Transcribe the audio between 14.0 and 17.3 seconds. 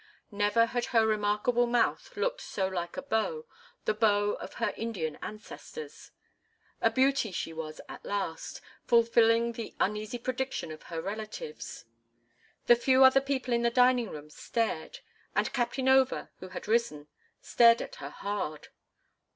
room stared, and Captain Over, who had risen,